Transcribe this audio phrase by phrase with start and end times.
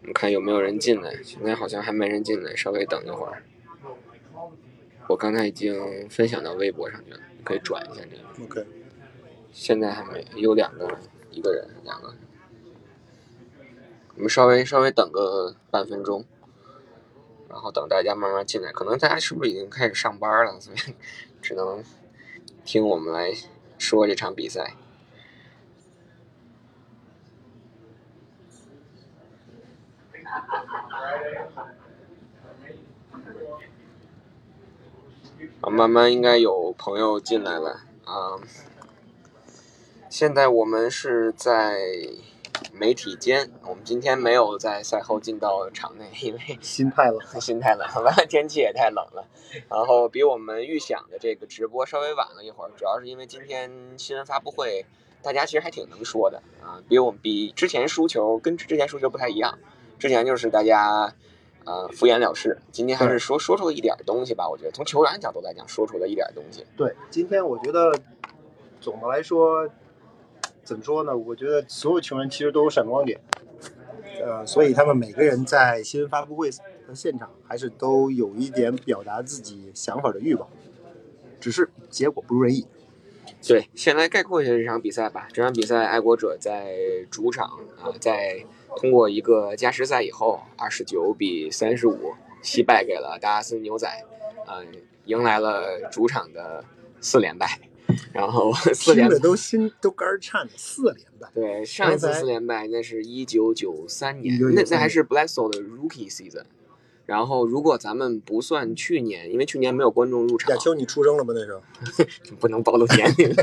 [0.00, 3.42] 我们看有没有人进来，现在好像还没人进来，稍微等一会儿。
[5.08, 8.44] 我刚才已经分享到微博上去了，可以转一下这个。
[8.44, 8.66] OK，
[9.52, 10.98] 现在还没有两个，
[11.30, 12.14] 一个人两个。
[14.14, 16.24] 我们稍微稍微等个半分钟，
[17.48, 18.70] 然后等大家慢慢进来。
[18.70, 20.94] 可能大家是不是已经开始上班了，所以
[21.42, 21.82] 只能
[22.64, 23.34] 听我们来
[23.78, 24.76] 说这场比赛。
[35.60, 38.38] 啊，慢慢应该有朋友进来了啊。
[40.08, 41.78] 现在我们是在
[42.72, 47.40] 媒体间，我们今天没有在赛后进到场内，因为心太冷。
[47.40, 49.26] 心太冷了，天气也太冷了。
[49.68, 54.84] 然后比我们预想的这个直播稍微晚了一会儿，主要是因为今天新闻发布会，
[55.22, 59.58] 大家其实还挺能说的啊，比我们比之前输球跟之前输球不太一样，
[60.00, 61.14] 之前就是大家。
[61.66, 62.56] 呃，敷衍了事。
[62.72, 66.64] 今天还是说说出了一点东西吧，我觉得从球员角度来讲，说出了一点东西。
[66.74, 67.94] 对，今天我觉得
[68.80, 69.68] 总的来说，
[70.64, 71.14] 怎么说呢？
[71.14, 73.20] 我觉得所有球员其实都有闪光点，
[74.24, 80.48] 呃，所以他们每个人在新闻发布会的现场，还是都有一点表达自己想法的欲望，
[81.38, 82.66] 只是结果不如人意。
[83.46, 85.28] 对，先来概括一下这场比赛吧。
[85.30, 86.74] 这场比赛，爱国者在
[87.10, 87.46] 主场
[87.80, 88.44] 啊，在
[88.76, 93.88] 通过一个加时赛以后，二十九比三十五惜败给了达拉斯牛仔，
[94.46, 94.64] 呃，
[95.04, 96.64] 迎来了主场的
[97.00, 97.58] 四连败。
[98.12, 101.28] 然后 四连听着都心都肝儿颤的，四连败。
[101.34, 106.44] 对，上一次四连败那是一九九三年，1993那那还是 Bledsoe 的 Rookie season。
[107.10, 111.34] 然后，如果咱们不算去年，因为去年没有观众入场亚，秋，你出生了吗？
[111.34, 111.60] 那时候
[112.38, 113.34] 不能暴露年龄。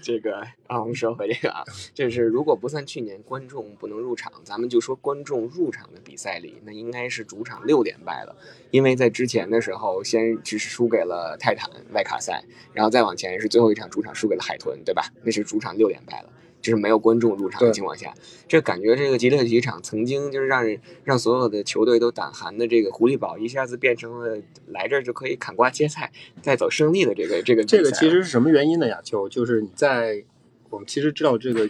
[0.00, 0.36] 这个
[0.68, 8.36] 啊，我们说回这个啊，就是如果不算去年观众不能入场，咱们就说观众入场的比赛里，那应该是主场六连败了，
[8.70, 15.02] 因为在之前的时候，先只是输给了泰坦外卡赛，然后再往前是最后一场主场输给了海豚，对吧？
[15.24, 16.30] 那是主场六连败了。
[16.64, 18.14] 就是没有观众入场的情况下，
[18.48, 24.38] 这感觉这个吉列体育场曾经就是让人让所有的球队都胆寒的这个狐狸堡，一下子变成了
[24.68, 26.10] 来这儿就可以砍瓜切菜，
[26.42, 28.88] 带走胜利的这个这个这个其实是什么原因呢？
[28.88, 30.24] 亚秋，就是你在
[30.70, 31.68] 我们其实知道这个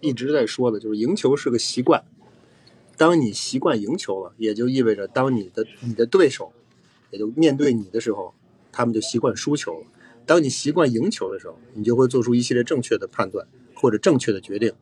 [0.00, 2.02] 一直在说的，就是赢球是个习惯。
[2.96, 6.52] 当你习惯赢球了，也就意味着当你的你的对手，
[7.10, 8.34] 也就面对你的时候，
[8.72, 9.86] 他们就习惯输球了。
[10.26, 13.46] 当你习惯赢球的时候，你就会做出一系列正确的判断
[13.82, 14.72] 或者正确的决定。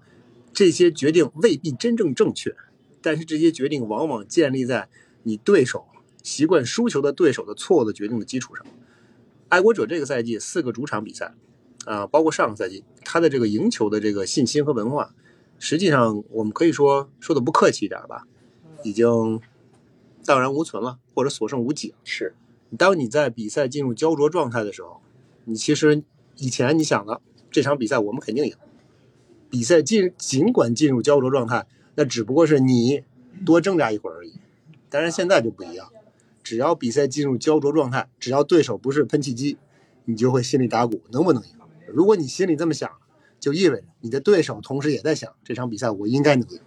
[0.52, 2.54] 这些决定未必真正正确，
[3.00, 4.88] 但是这些决定往往建立在
[5.22, 5.86] 你对手
[6.22, 8.66] 习惯输球的对手的错误的决定的基础上。
[9.48, 11.34] 爱国者这个赛季四个主场比赛，
[11.86, 15.14] 啊、包括上个赛季，他的这个赢球的这个信心和文化，
[15.58, 18.26] 实际上我们可以说说的不客气一点吧，
[18.84, 19.40] 已经
[20.26, 21.96] 荡然无存了，或者所剩无几了。
[22.04, 22.34] 是
[22.76, 25.00] 当你在比赛进入焦灼状态的时候，
[25.44, 26.02] 你其实
[26.36, 28.54] 以前你想的这场比赛我们肯定赢，
[29.50, 31.66] 比赛进尽管进入焦灼状态，
[31.96, 33.02] 那只不过是你
[33.44, 34.34] 多挣扎一会儿而已。
[34.88, 35.88] 但是现在就不一样，
[36.42, 39.58] 只要比赛进入焦灼状态，只要对手不是喷气机，
[40.04, 41.50] 你就会心里打鼓，能不能赢？
[41.88, 42.90] 如果你心里这么想，
[43.38, 46.60] 就意味着你的对手同时也在想这场比赛我应该能赢。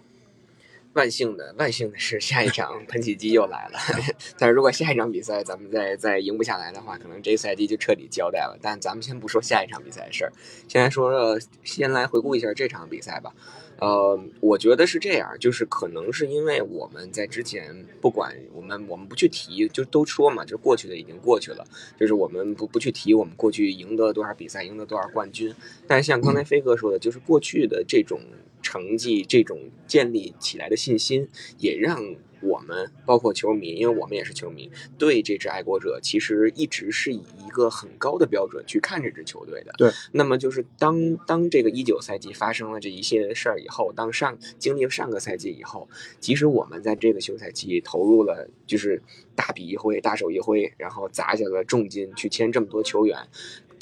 [0.94, 3.78] 万幸的，万幸的是下一场 喷气机又来了。
[4.38, 8.58] 但是如果下一场比赛咱们再再赢不下来的话，可能这个赛季就彻底交代了。
[8.62, 10.32] 但咱们先不说下一场比赛的事儿，
[10.68, 13.34] 先来说说，先来回顾一下这场比赛吧。
[13.80, 21.66] 呃，我觉得是这样，就是可能是因为我们在之前不管我们我们不去提，就都说嘛，就过去的已经过去了，
[21.98, 25.52] 就是我们不不去提我们过去赢得多少比赛，赢得多少冠军。
[25.88, 28.20] 但是像刚才飞哥说的，就是过去的这种
[28.64, 39.72] 成绩，这种建立起来的信心，也让我们包括球迷，因为我们也是球迷，对这支爱国者其实一直是以一个很高的标准去看这支球队的。
[39.78, 45.88] 对，那么就是当当这个一九赛季发生了这一系列的事儿以后，当上经历了上个赛季以后，
[46.18, 49.00] 即使我们在这个休赛期投入了就是
[49.34, 53.18] 大笔一挥、大手一挥，然后砸下了重金去签这么多球员。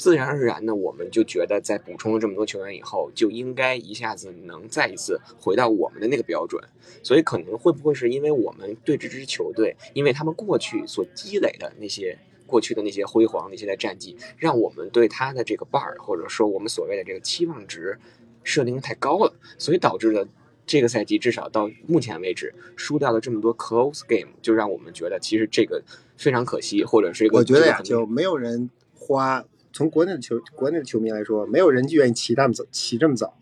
[0.03, 6.61] 自然而然呢，我们就觉得在补充了这么多球员以后，就应该一下子能再一次回到我们的那个标准。
[7.01, 17.97] 所以可能会不会是因为我们对这支球队，因为他们过去所积累的那些过去的那些辉煌那些的战绩，让我们对他的这个 bar 或者说我们所谓的这个期望值
[18.43, 20.27] 设定的太高了，所以导致了。
[20.65, 25.81] 这个赛季至少到目前为止，输掉了这么多 close game，就让我们觉得其实这个
[26.17, 33.35] 非常可惜，或者是一个我觉得呀，就没有人花从国内的球国内的球迷来说，没有人愿意起这么早起这么早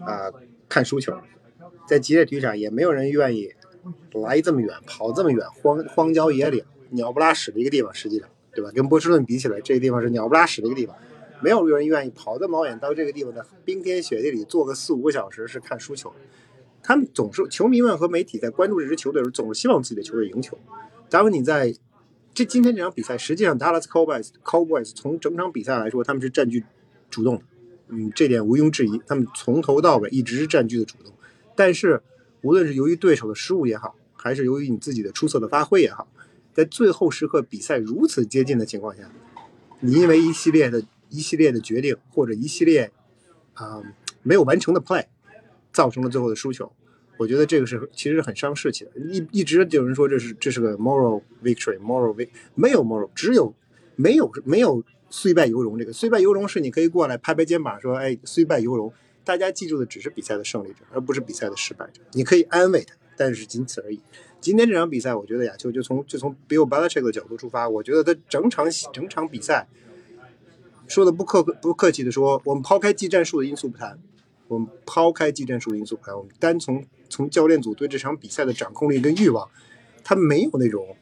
[0.00, 0.30] 啊、
[0.68, 1.16] 看输球，
[1.86, 3.54] 在吉列体育场也没有人愿意
[4.12, 8.70] 来这么远，跑这么远，荒荒郊野岭、鸟不拉屎的一个地方，实际上，对吧？
[8.74, 10.96] 跟波士顿比起来，这个地方是鸟不拉屎的一个地方，
[11.40, 16.12] 没有人愿意跑这么远到这个地方的冰天雪地里坐个四五个小时是看输球。
[16.82, 20.58] 他们总是球迷们和媒体在关注这支球队的时候，总是希望自己的球队赢球。
[21.08, 21.72] 当，你在
[22.34, 26.64] 这今天这场比赛，实际上 Dallas Cowboys Cowboys 从整场比赛来说，他们是占据
[27.10, 27.42] 主动的，
[27.88, 29.02] 嗯，这点毋庸置疑。
[29.06, 31.12] 他们从头到尾一直是占据的主动。
[31.54, 32.02] 但是，
[32.40, 36.08] 无论是由于对手的失误也好，还是由于你自己的出色的发挥也好，
[36.54, 39.12] 在最后时刻比赛如此接近的情况下，
[39.80, 42.90] 你因为一系列的一系列的决定或者一系列
[43.52, 43.82] 啊、
[44.22, 45.04] 没有完成的 play，
[45.70, 46.72] 造成了最后的输球。
[47.22, 48.90] 我觉得这个是其实很伤士气的。
[48.96, 53.54] 一一直有人说这是这是个 moral victory，moral vic 没有 moral，只有
[53.94, 55.78] 没有没有虽败犹荣。
[55.78, 58.92] 这个虽败犹荣是你可以过来拍拍肩膀说，哎，虽败犹荣。
[59.24, 62.02] 大家记住的只是比赛的胜利者，而不是比赛的失败者。
[62.14, 64.00] 你可以安慰他，但是仅此而已。
[64.40, 69.68] 今天这场比赛，我觉得亚秋就从就从 Bill Belichick 的角度出发，我觉得他整场整场比赛
[70.88, 73.96] 说的不客不客气的说，我们抛开技战术的因素不谈，
[74.52, 79.48] 我们抛开技战术的因素我们单从从教练组对这场比赛的掌控力跟欲望，
[80.04, 80.94] 他没有那种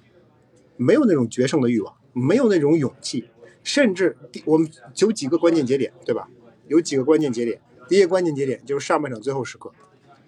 [0.76, 3.28] 没有那种决胜的欲望，没有那种勇气，
[3.64, 6.28] 甚至我们有几个关键节点，对吧？
[6.68, 7.60] 有几个关键节点。
[7.88, 9.72] 第一个关键节点就是上半场最后时刻，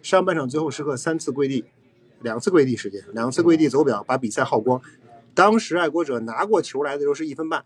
[0.03, 1.65] 上半场最后时刻三次跪地，
[2.23, 4.83] 两次跪地时间，两次跪地走表把比赛耗光。
[5.33, 7.65] 当时爱国者拿过球来的时候是一分半，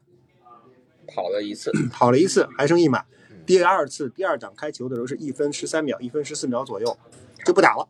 [1.06, 3.05] 跑了一次，跑了一次还剩一码。
[3.47, 6.99] 第二次第二档开球的时候是一分十三秒，一分十四秒左右
[7.45, 7.89] 就不打了。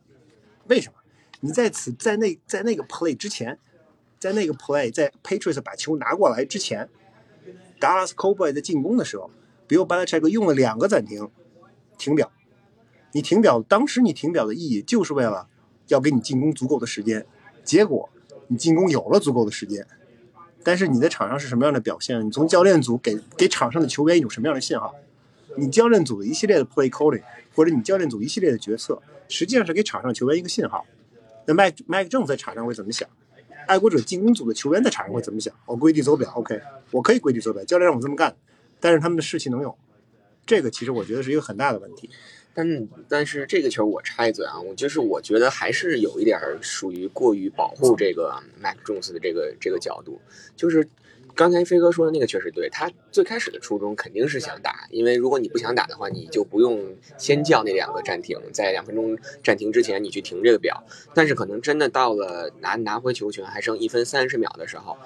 [0.68, 0.94] 为什么？
[1.40, 3.58] 你在此在那在那个 play 之前，
[4.18, 6.88] 在那个 play 在 Patriots 把球拿过来之前
[7.80, 9.30] ，Dallas c o w b o y 在进攻的时候
[9.68, 11.30] ，Bill Belichick 用了两个暂停。
[11.98, 12.30] 停表，
[13.12, 15.48] 你停表，当时你停表的意义就是为了
[15.88, 17.26] 要给你进攻足够的时间。
[17.64, 18.10] 结果
[18.48, 19.86] 你进攻有了足够的时间，
[20.62, 22.24] 但是你在场上是什么样的表现？
[22.26, 24.94] 你从教练组给给场上的球员一种什么样的信号？
[25.56, 27.22] 你教练组的一系列的 play calling，
[27.54, 30.86] 或者你教练组一系列的决策，实际上是给场上球员一个信号。
[31.46, 33.08] 那麦麦克正在场上会怎么想？
[33.66, 35.52] 爱国者进攻组的球员在场上会怎么想？
[35.66, 36.60] 我跪地走表，OK，
[36.90, 38.36] 我可以跪地走表，教练让我这么干，
[38.78, 39.76] 但是他们的士气能有？
[40.44, 42.08] 这个其实我觉得是一个很大的问题，
[42.54, 50.20] 但但是这个球我插一嘴啊，我就是我觉得还是有一点属于过于保护这个 Mac Jones 的这个这个角度，
[50.54, 50.88] 就是
[51.36, 60.82] 刚才飞哥说的那个确实对，他最开始的初衷肯定是想打，因为如果你不想打的话，你就不用先叫那两个暂停，在两分钟暂停之前你去停这个表，
[61.14, 64.96] 但是可能真的到了拿拿回球权还剩一分三十秒的时候，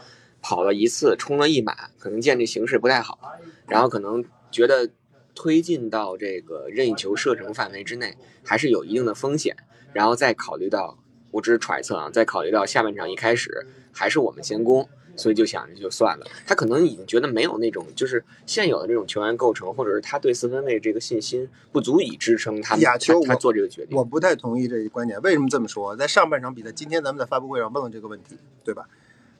[0.40, 3.18] 跑了一次冲了一码，可能见这形势不太好，
[3.66, 4.88] 然后可能觉得。
[5.32, 9.56] 推进到这个任意球射程范围之内，还是有一定的风险。
[9.94, 10.98] 然后再考虑到，
[11.30, 14.86] 我只是揣测啊，再考虑到下半场一开始还是我们先攻，
[15.16, 16.26] 所以就想着就算了。
[16.46, 23.96] 他可能已经觉得没有那种就是现有的这种球员构成，或者是他对四分卫这个信心不足以支撑他亚球他做这个决定。
[23.96, 25.20] 我不太同意这一观点。
[25.22, 25.96] 为什么这么说？
[25.96, 28.88] 在上半场比赛，今天咱们在发布会上问了这个问题，对吧？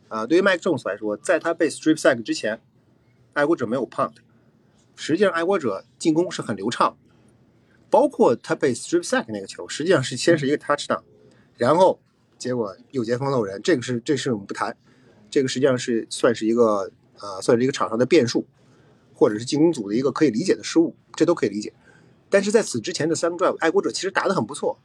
[0.09, 2.61] 啊，对于麦克琼斯来说，在他被 strip sack 之前，
[3.33, 4.15] 爱国者没有 punt。
[4.97, 6.97] 实际上，爱国者进攻是很流畅，
[7.89, 11.01] 包括他被 strip sack 那个球，实际上是先是一个 touchdown，
[11.57, 12.01] 然后
[12.37, 14.77] 结果右前锋漏人，这个是这事我们不谈，
[15.31, 18.47] 这个实际上是算是一个呃算是一个场上的变数，
[19.15, 21.73] 或者是进攻组的一个可以理解的失误，这都可以理解。
[22.29, 24.79] 但是在此之前的三个 drive，爱国者其实打得很不错，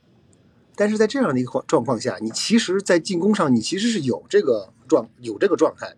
[0.75, 5.95] 但是在这样的一个状况下，你其实，在进攻上你其实是有这个状有这个状态，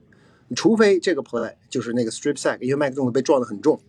[0.55, 3.79] 除非这个 play 就是那个 strip sack，因为麦克中被撞得很重。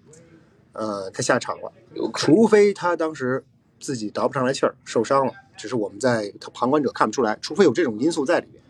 [0.73, 1.73] 呃，他下场了，
[2.15, 3.45] 除非他当时
[3.81, 8.63] 自己倒不上来气儿，受伤了，只是我们在旁观者看不出来，除非有这种因素在里面，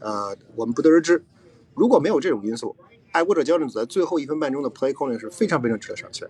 [0.00, 1.24] 呃，我们不得而知。
[1.74, 2.74] 如果没有这种因素，
[3.12, 6.26] 爱国者教练组在最后一分半钟的 play calling 是非常非常值得商榷。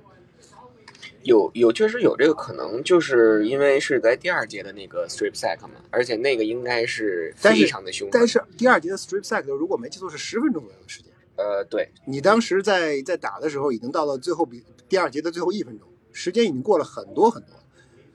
[1.22, 8.08] 有有确实有这个可能，就是因为是在第二节的那个 strip sack 嘛，而且那个应该是非常的凶。
[8.10, 11.12] 但是第二节的 strip sack 如果没记错是十分钟左右的时间。
[11.36, 17.54] 呃，对你当时在在打的时候，已经到了最后比第二节的最后一分钟，时间已经过了很多很多，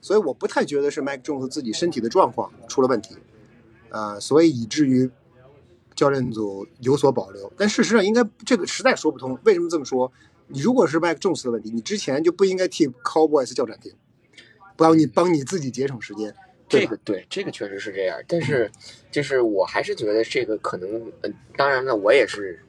[0.00, 3.16] 所以我不太觉得是 Mike Jones 自己身体的状况出了问题，
[3.88, 5.10] 呃，所以以至于
[5.96, 7.52] 教练组有所保留。
[7.56, 9.36] 但事实上，应该这个实在说不通。
[9.44, 10.12] 为什么这么说？
[10.46, 13.92] 你如果是 Mike Jones 的问题，你之前就不应该替 Cowboys 叫暂停，
[14.76, 16.32] 帮你帮你自己节省时间。
[16.68, 18.16] 这个对，这个确实是这样。
[18.28, 18.70] 但是，
[19.10, 22.60] 就是我还是觉得这个可能，嗯，当然了，我也是。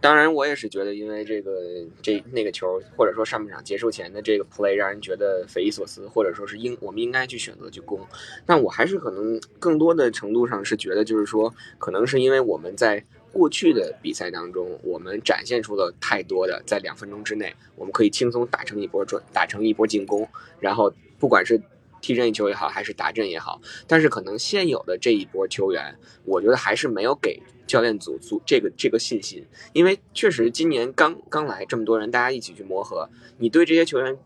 [0.00, 1.60] 当然，我也是觉得，因为这个
[2.00, 8.00] 这那个球，或者说上半场结束前的这个 play，让人觉得匪夷所思，或者说是应我们应该去选择去攻。
[8.46, 20.26] 但我还是可能更多的程度上是觉得，就是说，可能是因为我们在过去的比赛当中，我们展现出了太多的在两分钟之内，我们可以轻松打成一波转，打成一波进攻，
[20.60, 21.60] 然后不管是
[22.08, 27.42] 踢任意球也好，还是打阵也好，但是可能现有的这一波球员，我觉得还是没有给。
[27.66, 34.16] 教练组组这个这个信心，因为确实今年刚刚来这么多人，大家一起去磨合，你对这些球员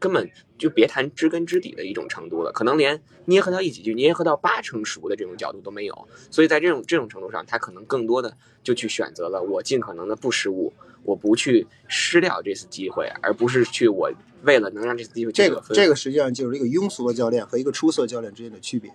[0.00, 6.08] 根本就别谈知根知底的一种程度了，可能连捏合到一起去捏合到八成熟的这种角度都没有。
[6.32, 10.72] 所以在这种这种程度上，他可能更多的就去选择了我尽可能的不失误，
[11.04, 14.10] 我不去失掉这次机会，而不是去我
[14.42, 18.90] 为了能让这次机会这个这个实际上就是一个庸俗的教练和一个出色教练之间的区别。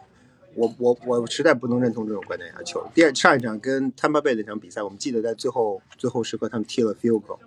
[0.55, 2.63] 我我我实在不能认同这种观点啊！
[2.63, 7.37] 球第二上一场跟 Tampa Bay 那场比赛，我们记得在最后最后时刻他们踢了 field goal，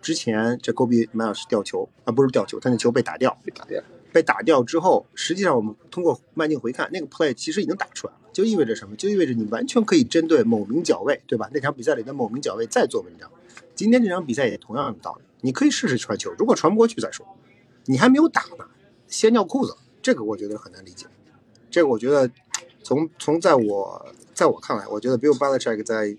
[0.00, 3.82] 之前这 Kobe Miles 掉球啊，不是吊球，他那球被打掉，被打掉，
[4.12, 8.94] 被打掉之后，实际上我们通过慢镜回看，那个 play 其实已经打出来了，就意味着什么？
[8.94, 11.50] 就意味着你完全可以针对某名角位，对吧？
[11.52, 13.28] 那场比赛里的某名角位再做文章。
[13.74, 17.24] 今天这场比赛也同样的道理，你可以试试传球，如果传不过去再说。
[17.84, 18.66] 你还没有打呢，
[19.06, 21.06] 先尿裤子，这个我觉得很难理解。
[21.70, 22.28] 这个我觉得。
[22.86, 26.14] 从从在我在我看来，我觉得 Bill Belichick 在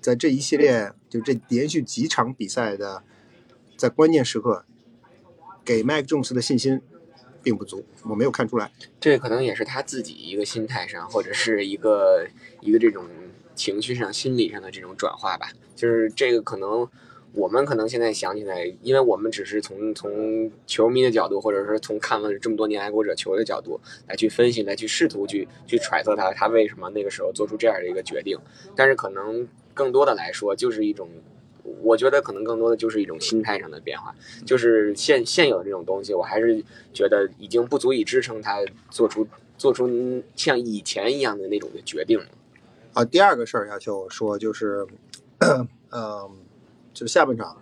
[0.00, 3.04] 在这一系列就这连续几场比赛的
[3.76, 4.64] 在关键时刻
[5.64, 6.82] 给 Mac Jones 的信心
[7.40, 8.72] 并不足，我没有看出来。
[8.98, 12.26] 这可能也是他自己一个心态上，或者是一个
[12.60, 13.06] 一个这种
[13.54, 15.52] 情绪上、心理上的这种转化吧。
[15.76, 16.88] 就是这个可能。
[17.34, 28.38] 我们可能现在想起来，因为我们只是从从球迷的角度，或者说从看了这么多年爱国者球的角度来去分析，来去试图去去揣测他他为什么那个时候做出这样的一个决定。
[28.76, 31.08] 但是可能更多的来说，就是一种，
[31.80, 36.62] 我觉得可能更多的就是一种心态上的变化，就是现现有的这种东西，我还是
[36.92, 38.58] 觉得已经不足以支撑他
[38.90, 42.26] 做出做出像以前一样的那种的决定了。
[42.92, 44.86] 啊，第二个事儿要求说就是，
[45.90, 46.30] 嗯。
[46.92, 47.56] 就是下半场，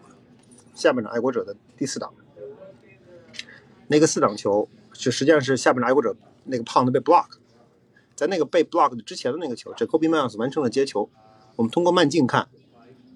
[0.75, 2.13] 下半场爱国者的第四档，
[3.89, 7.27] 那个四档球就实际上是下半场爱国者那个胖子被 block，
[8.15, 11.09] 在那个被 block 之前的那个球，这 Kobe Miles 完成了接球。
[11.57, 12.49] 我们通过慢镜看，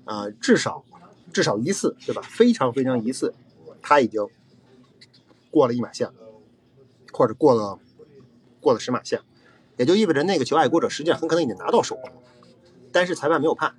[0.04, 0.85] 啊，至少
[1.33, 2.21] 至少一次，对吧？
[2.23, 3.35] 非常非常一次，
[3.80, 4.28] 他已经
[5.50, 6.11] 过了一码线，
[7.12, 7.78] 或者过了
[8.61, 9.21] 过了十码线，
[9.78, 12.12] 也就意味着那个球爱国者实际上很可能已经拿到手了，
[12.92, 13.75] 但是裁判没有判。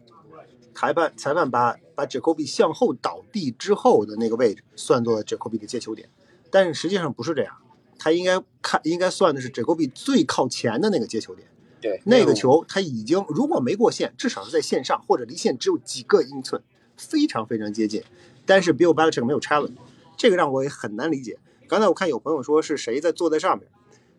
[0.73, 6.09] 裁判裁判把把 Jacoby 向后倒地之后的那个位置算作 Jacoby 的接球点，
[6.51, 7.55] 但是实际上不是这样，
[7.97, 11.47] 他应该看应该算的是 Jacoby 最靠前的那个接球点。
[11.81, 16.61] 对，那个球他已经如果没过线，至少是在线上或者离线只有几个英寸，
[16.97, 18.03] 非常非常接近。
[18.45, 19.75] 但是 Bill Belichick 没有 challenge，
[20.17, 21.37] 这个让我也很难理解。
[21.67, 23.67] 刚才我看有朋友说是谁在坐在上面。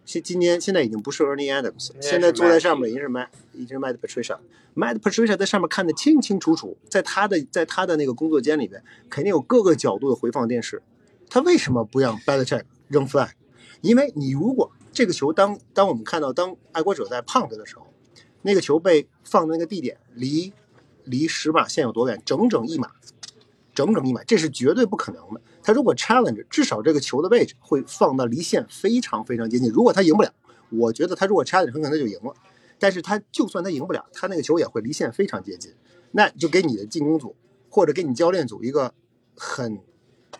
[0.07, 4.39] 现今天现在已经不是 Ernie Adams，现在坐在上面已经是 Matt，已经是 Matt Patricia。
[4.77, 10.81] Matt Patricia 在上面看得清清楚楚，在他的在他的那个工作间里边，肯定有各个角度的回放电视。
[11.29, 13.31] 他为什么不让 b a l a c h e c k 扔 flag？
[13.81, 17.87] 因为你如果这个球当当我们看到当爱国者在 punt 的时候，
[18.43, 20.53] 那个球被放的那个地点离
[21.03, 22.23] 离十码线有多远？
[22.25, 22.93] 整整一码，
[23.75, 25.41] 整整一码，这是绝对不可能的。
[25.67, 29.69] 他如果 challenge，至少这个球的位置会放到离线非常非常接近。
[29.69, 30.33] 如果他赢不了，
[30.71, 32.33] 我觉得他如果 challenge，很可能就赢了。
[32.79, 35.75] 但是他就算他赢不了，他那个球也会离线非常接近。
[36.13, 37.35] 那就给你的进攻组
[37.69, 38.95] 或者给你教练组一个
[39.37, 39.81] 很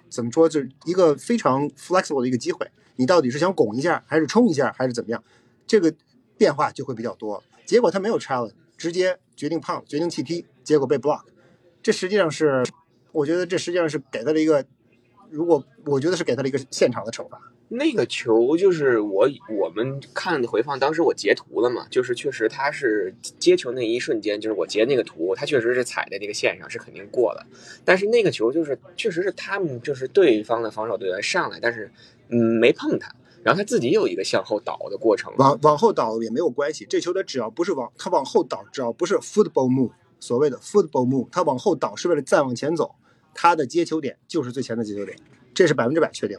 [0.09, 2.71] 怎么说，就是一个非常 flexible 的一个机会。
[2.95, 5.25] 你到底是想拱一下，还是冲一下，还是怎么样？
[5.67, 5.93] 这个
[6.39, 7.43] 变化就会比较多。
[7.65, 11.23] 结果他没有 challenge，直接决定胖，决定弃踢，结果被 block。
[11.83, 12.65] 这实际上是，
[13.11, 14.65] 我觉得这实际上是给他了一个。
[15.31, 27.45] 如果我觉得是给他了一个现场的惩罚，那个球就是我我们看回放，当时我截图了嘛，就是确实他是接球那一瞬间，就是我截那个图，他确实是踩在那个线上，是肯定过了。
[27.85, 31.91] 但是那个球就是确实是他们就是对方的防守队员上来，但是
[32.29, 36.87] 嗯没碰他，然后他自己有一个向后倒的过程，往往后倒也没有关系。
[36.89, 39.91] 这球他只要不是往他往后倒，只要不是 football move，
[40.21, 42.95] 所谓的 football move，他往后倒是为了再往前走。
[43.39, 45.15] 他的接球点就是最前的接球点，
[45.55, 46.39] 这是百分之百确定。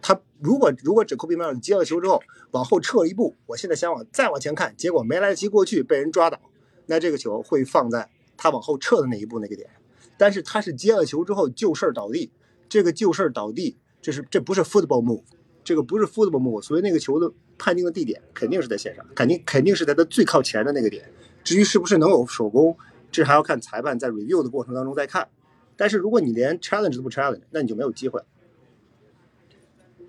[0.00, 2.20] 他如果如果只科比迈尔接了球之后
[2.52, 6.40] 往后撤一步，我现在想往再往前看，结果没来得及过去被人抓倒，
[6.86, 9.68] 那这个球会放在他往后撤的那一步那个点。
[10.16, 12.32] 但是他是接了球之后就事儿倒地，
[12.66, 15.22] 这个就事儿倒地，这是这不是 football move，
[15.62, 21.04] 这个不是 football move，所以那个球的判定的地点肯定是在线上，肯定肯定是在他最靠前的那个点。
[21.44, 22.74] 至于是不是能有手工？
[23.10, 25.28] 这还要看裁判在 review 的过程当中再看。
[25.76, 28.22] 但是如果你连 challenge 都不 challenge，那你就没有机会。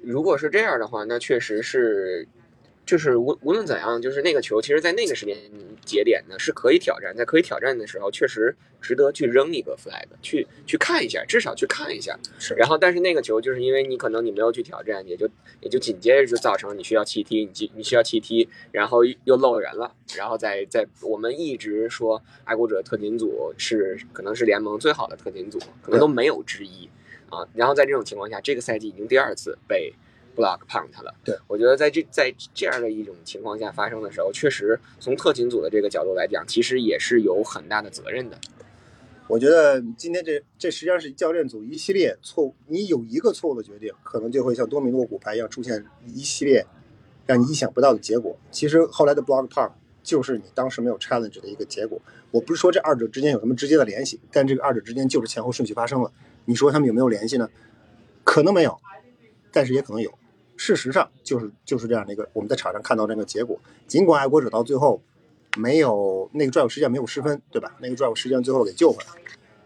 [0.01, 2.27] 如果是这样的话，那确实是，
[2.85, 5.37] 就是无无论怎样，就是那个球，其实，在那个时间
[5.85, 12.19] 节点呢，是可以挑战，在可以挑战的时候，确实值得去扔一个 flag，去去看一下，至少去看一下。
[12.37, 15.29] 是然后，但是那个球，就是因为你可能你没有去挑战，也就
[15.61, 26.89] 也就紧接着就造成你需要弃踢，你进你需要弃踢，然后又漏人了，然后再在我们一直说爱国者特勤组是可能是联盟最好的特勤组，可能都没有之一
[27.29, 27.47] 啊。
[27.53, 29.93] 然后在这种情况下，这个赛季已经第二次被
[30.35, 31.13] block punt 了。
[31.23, 38.37] 对，我觉得在这在这样的一种情况下发生的时候，确实从特勤组的这个角度来讲，其实也是有很大的责任的。
[39.27, 46.65] 我觉得今天这这实际上是教练组一系列错误，你有一个错误的决定，可能就会像多米诺骨牌一样出现一系列
[47.25, 48.37] 让你意想不到的结果。
[48.51, 52.01] 其实后来的 block p u n k 就是你当时没有 challenge 的一个结果。
[52.31, 56.11] 我不是说这二者之间有什么直接的联系，但这个二者之间就是前后顺序发生了。
[56.45, 57.49] 你说他们有没有联系呢？
[58.25, 58.77] 可能没有，
[59.51, 60.13] 但是也可能有。
[60.55, 63.59] 事实上就是就是这样的一个我们在场上看到这个结果。
[63.87, 65.01] 尽管爱国者到最后
[65.57, 67.75] 没有那个 drive 实际上没有失分，对吧？
[67.79, 69.21] 那个 drive 实际上最后给救回来，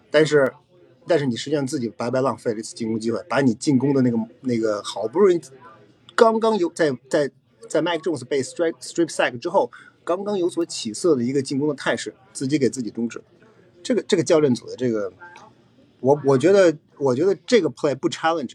[0.09, 0.51] 但是
[1.05, 5.39] 但是你实际上自己白白浪费了一次进攻机会，把你进攻的那个那个好不容易
[6.15, 7.29] 刚刚有在在
[7.69, 9.71] 在 Mike Jones 被 strip strip sack 之后，
[10.03, 13.21] 刚刚有所起色的一个进攻的态势，自己给自己终止。
[13.83, 15.13] 这个这个教练组的这个，
[16.01, 18.53] 我我觉得我觉得这个 play 不 challenge，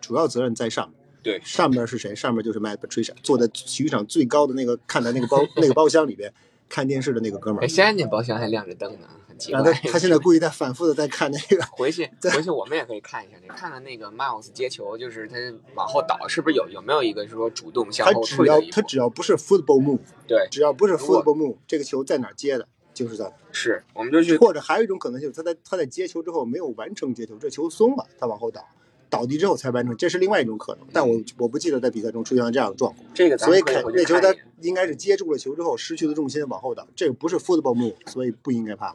[0.00, 0.99] 主要责任在上面。
[1.22, 2.14] 对，上面是谁？
[2.14, 6.32] 上面就是 Matt Patricia，坐在体育场最高的那个看在那个包那个包厢里边
[6.68, 7.68] 看电视的那个哥们儿哎，。
[7.68, 9.62] 现在那包厢还亮着灯呢，很奇怪。
[9.62, 15.36] 他他现在故意在反复的在看那个， 回去回去我们也可以看一下，你看看那个 Miles 接球，就是他
[15.74, 18.66] 往后倒，是不是有有没有一个说主动向他只后退的一步？
[18.66, 23.32] 要他只要不是 football move，对，只要不是 football move，这个球在哪儿接的，就是在。
[23.52, 28.64] 是，我们就去或者还有一种可能性，他在他在接球之后没有完成接球，这球松了，他往后倒，
[29.10, 30.86] 倒地之后才完成，这是另外一种可能。
[30.92, 34.34] 但我我不记得在比赛中出现了这样的状况，这个，所以们可以回凯那球他。
[34.60, 38.94] 应该是接住了球之后失去了重心往后倒，这个不是 football move，所以不应该怕。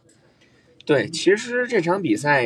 [0.86, 2.46] 对，其实这场比赛，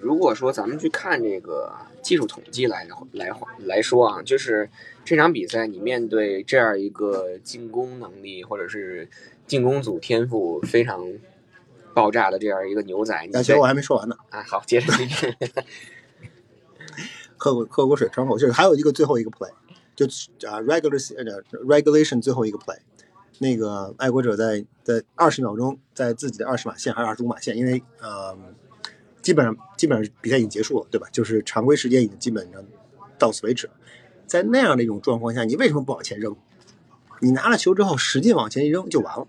[0.00, 4.70] 如果说咱们去看这个技术统计来来来说啊，就是
[5.04, 9.06] 这场比赛你面对这样一个进攻能力或者是
[9.46, 11.06] 进攻组天赋非常
[11.92, 15.34] 爆炸的这样一个牛仔，那球我还没说完呢，啊，好，接着继续。
[17.44, 18.52] 喝口喝口水喘口气儿。
[18.52, 19.50] 还有一个最后一个 play，
[19.94, 20.06] 就
[20.48, 22.78] 啊 regular se- 呃 regulation 最后一个 play，
[23.38, 28.34] 那个爱国者在在二十秒钟在自己的二十码线还是二十五码线，因为呃
[29.20, 31.06] 基本上基本上比赛已经结束了，对吧？
[31.12, 32.64] 就是常规时间已经基本上
[33.18, 33.68] 到此为止。
[34.26, 36.34] 在那样的一种状况下，你为什么不往前扔？
[37.20, 39.26] 你拿了球之后使劲往前一扔就完了，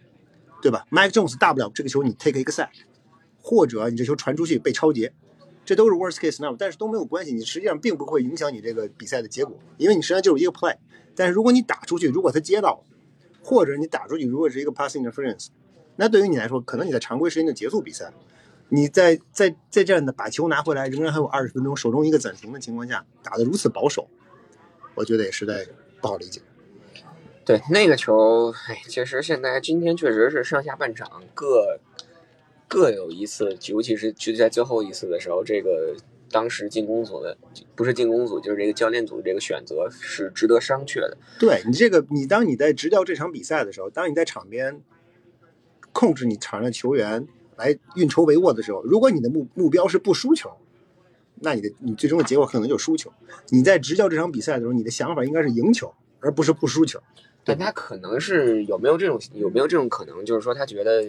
[0.62, 2.69] 对吧？Mike Jones 大不了这个球你 take 一个 sack，
[3.41, 5.13] 或者你这球传出去被超截，
[5.65, 10.75] 这都是 worst case scenario，但是都没有关系，你实际上并不会影响你这个比赛的结果，因为你实际上就是一个 play。
[11.15, 12.84] 但是如果你打出去，如果他接到，
[13.43, 15.47] 或者你打出去如果是一个 passing interference，
[15.95, 18.13] 那对于你来说，可能你在常规时间就结束比赛。
[18.69, 24.08] 你在在在这样的把球拿回来，仍然还有二十分钟，手中一个暂停的情况下，打得如此保守，
[24.95, 25.67] 我觉得也实在
[26.01, 26.41] 不好理解。
[27.45, 31.80] 对那个球，哎，其实现在今天确实是上下半场各
[32.75, 35.95] 各有一次，尤其是就在最后一次的时候，这个
[36.29, 37.38] 当时进攻组的
[37.73, 41.17] 不是进攻组，就是这个教练组的这个选择是值得商榷的。
[41.39, 44.81] 对你这个，你当你在执教这场比赛的时候，当你在场边
[45.93, 50.51] 控制你场上球员来运筹帷幄的时候，如果你的目目标是不输球，
[51.35, 53.09] 那你的你最终的结果可能就输球。
[53.51, 56.99] 你在执教这场比赛的时候，你的想法应该是赢球，而不是不输球。
[57.45, 61.05] 但他可能是有没有这种有没有这种可能，就是说他觉得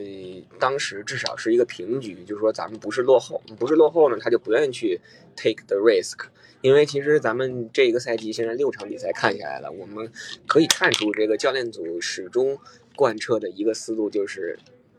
[0.59, 5.01] 当时至少是一个平局，就是说咱们不是落后，不是落后呢，他就不愿意去
[5.35, 6.27] take the risk。
[6.61, 10.11] 因为其实咱们这个赛季现在六场比赛看下来了，我们
[10.47, 12.59] 可以看出这个教练组始终
[12.95, 14.59] 贯彻的一个思路就是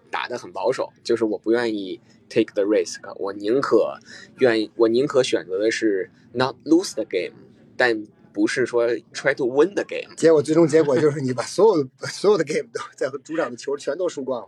[0.10, 4.00] 打得很保守，就是我不愿意 take the risk，我宁可
[4.40, 7.34] 愿意，我宁可选择的是 not lose the game，
[7.76, 10.14] 但不是说 try to win the game。
[10.16, 14.48] 结果最终结果就是你把所有的 所有的 game 都在主场的球全都输光了。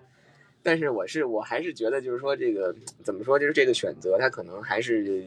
[0.62, 5.26] 但是我是我还是觉得，就是说这个怎么说，就是这个选择，他可能还是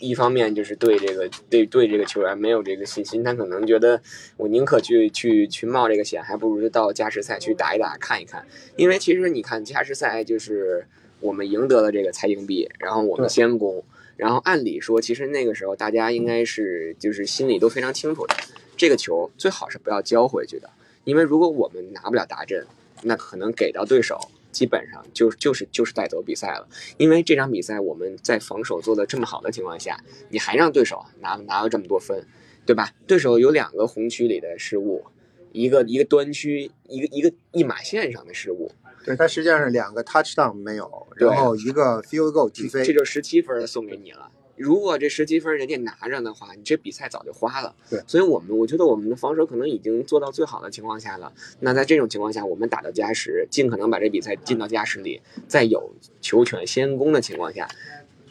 [0.00, 4.00] 一方面就是对这个对对这个球员没有这个信心，他可能觉得
[4.38, 8.46] 我宁可去去去冒这个险，还不如到加时赛去打一打看一看。
[8.76, 10.86] 因为其实你看加时赛就是
[11.20, 13.84] 我们赢得了这个猜硬币，然后我们先攻，
[14.18, 18.34] 然后按理说其实那个时候大家应该是就是心里都非常清楚的，
[18.76, 20.68] 这个球最好是不要交回去的，
[21.04, 22.66] 因为如果我们拿不了达阵，
[23.02, 24.20] 那可能给到对手。
[24.50, 26.66] 基本上就就是就是带走比赛了。
[26.96, 32.24] 因为这场比赛我们在防守做的这么好的情况下，你还让对手拿拿了这么多分，
[32.66, 32.90] 对吧？
[33.06, 35.04] 对手有两个红区里的失误，
[35.52, 38.72] 一个一个端区，一个一个一码线上的失误，
[39.08, 44.30] 对他实际上是两个 touchdown 没有，然后一个 field goal 踢飞这，就十七分送给你了。
[44.56, 47.74] 如果这十七分人家拿着的话，你这比赛早就花了。
[47.88, 51.32] 对所以我们我觉得我们的防守可能已经做到最好的情况下了。
[51.60, 57.68] 那在这种情况下，我们打到加时，尽可能把这比赛进到加时里，在有球权先攻的情况下，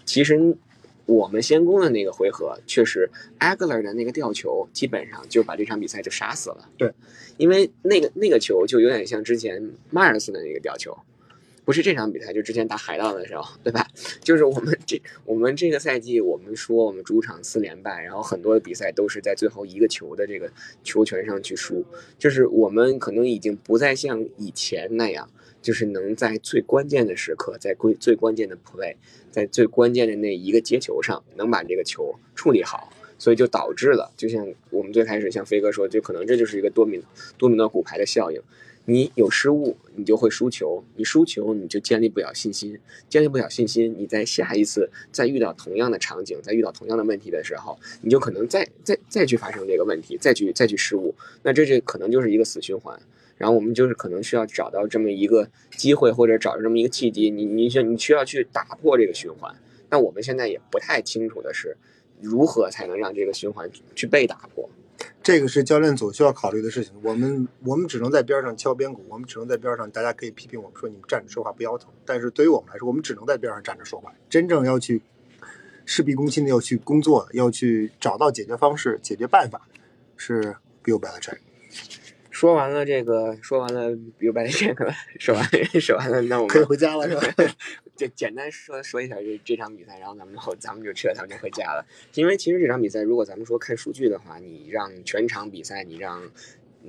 [0.04, 0.58] 其实
[1.08, 6.70] 我们先攻的那个回合，确实 Agler 的那个吊球，基本上就把这场比赛就杀死了。
[6.78, 6.94] 对，
[7.38, 10.96] 因为那个那个球就有点像之前迈尔斯的那个吊球。
[11.66, 13.86] 不是这场比赛，就之前打海盗的时候， 对吧？
[14.22, 20.50] 就是我们这我们这个赛季，我们说我们主场四连败，然后很多的比赛都是在最后一个球的这个
[20.82, 21.84] 球权上去输，
[22.18, 25.30] 就是我们可能已经不再像以前那样，
[25.68, 28.96] 就是能在最关键的时刻，在最最关键的 play，
[29.30, 32.94] 在最关键的那一个接球上，能把这个球处理好。
[33.20, 37.04] 所以就导致了，就像我们最开始像飞哥说，就可能这就是一个多米
[37.38, 38.42] 多米诺骨牌的效应。
[38.86, 52.98] 你有失误，你就会输球；你输球，你就建立不了信心，建立不了信心，你在下一次再遇到同样的场景，再遇到同样的问题的时候，你就可能再再再去发生这个问题，再去再去失误，那这就可能就是一个死循环。
[53.38, 59.56] 然后我们就是可能需要找到这么一个机会，或者找到这么一个契机，你你需你需要去打破这个循环。
[59.90, 61.78] 但我们现在也不太清楚的是，
[62.20, 64.70] 如何才能让这个循环去被打破。
[65.22, 66.94] 这个是教练组需要考虑的事情。
[67.04, 71.90] 我们我们只能在边上敲边鼓，我们只能在边上，大家可以批评我们说你们站着说话不腰疼。
[72.06, 74.12] 但是对于我们来说，我们只能在边上站着说话。
[74.30, 75.02] 真正要去
[75.86, 79.68] 事必躬亲的要去工作，要去找到解决方式、解决办法，
[80.16, 81.38] 是 Bill Belichick。
[82.38, 85.44] 说完了这个，说完了 Bill Belichick，说完
[85.82, 87.56] 说完了，那我们可以回家了是吧？
[87.98, 91.84] 就简单说说一下这这场比赛，然后咱们就咱们就撤，咱们就回家了。
[92.14, 96.30] 因为其实这场比赛，如果咱们说看数据的话，你让全场比赛，你让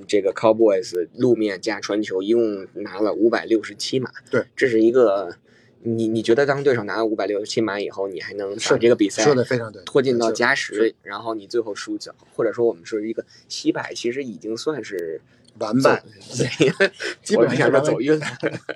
[0.07, 5.39] 这个 Cowboys 路面加传球一共拿了五百六十七码，对，这是一个。
[5.83, 15.21] 你你觉得当对手拿了五百六十七码以后，你还能把这个比赛说的非常对，拖进到加时，然后你最后输球，或者说我们说一个惜败，其实已经算是
[15.59, 16.03] 完败。
[16.37, 16.91] 对，
[17.23, 18.27] 基本上是走运了，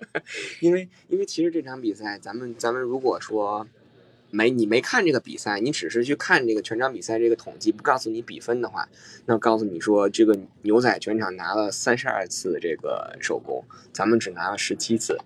[0.60, 3.66] 因为因为其实这场比赛，咱们咱们如果说
[4.32, 8.88] 没你没看这个比赛，你只是去看这个全场比赛这个统计，不告诉你比分的话，
[9.26, 15.18] 那告诉你说这个牛仔全场拿了三十二次这个手攻，咱们只拿了十七次。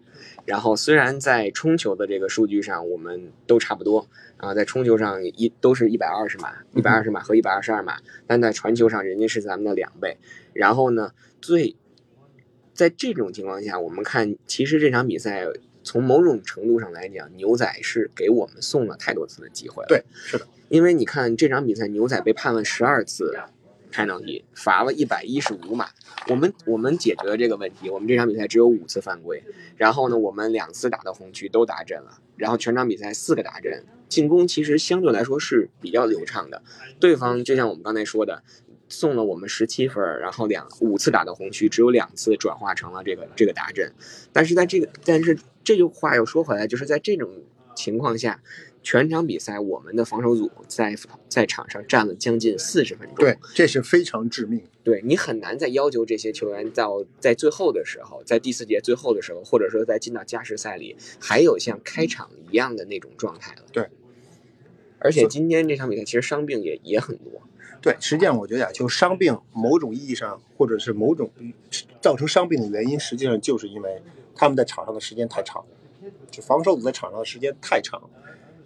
[0.44, 10.18] 然后虽然在冲球的这个数据上我们都差不多啊，在冲球上一都是一百二十码，一百二十码和一百二十二码，但在传球上人家是咱们的两倍。
[10.52, 11.76] 然后呢，最
[12.74, 15.46] 在这种情况下，我们看其实这场比赛
[15.86, 19.86] 从某种程度上来讲，牛仔是给我们送了太多次的机会了。
[19.88, 23.38] 对，是的，因为你看这场比赛，牛仔被判了十二次
[23.92, 25.88] penalty，罚了一百一十五码。
[26.28, 29.44] 我们我们解决了这个问题，我们这场比赛只有五次犯规，
[29.76, 36.60] 然后呢，我们两次打到红区都打阵了，然后全场比赛四个打阵，进攻其实相对来说是比较流畅的。
[36.98, 38.42] 对方就像我们刚才说的，
[38.88, 43.92] 送了我们十七分，然后两五次打到红区，只有两次转化成了这个这个达阵。
[44.32, 47.28] 但是在这个，但是这句话又说回来，就是在这种
[47.74, 48.42] 情况下，
[48.82, 50.94] 全场比赛我们的防守组在
[51.28, 53.16] 在场上站了将近四十分钟。
[53.16, 54.62] 对，这是非常致命。
[54.84, 63.62] 对你很难再要求这些球员到在最后的时候，在第四节最后的时候，或者说在进到加时赛里，还有像开场一样的那种状态了。
[63.72, 63.88] 对，
[65.00, 67.42] 而且今天这场比赛其实伤病也也很多。
[67.80, 71.30] 对，实际上我觉得呀，就伤病某种意义上，或者是某种
[72.00, 74.02] 造成伤病的原因，实际上就是因为
[74.34, 75.64] 他们在场上的时间太长，
[76.30, 78.02] 就防守组在场上的时间太长，